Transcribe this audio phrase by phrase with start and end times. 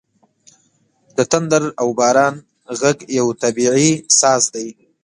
[1.17, 2.35] •د تندر او باران
[2.77, 4.67] ږغ یو طبیعي ساز دی.